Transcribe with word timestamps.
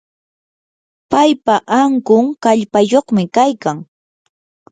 paypa 1.11 1.55
ankun 1.81 2.25
kallpayuqmi 2.43 3.23
kaykan. 3.35 3.77